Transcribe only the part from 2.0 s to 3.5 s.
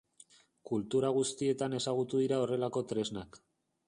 dira horrelako tresnak.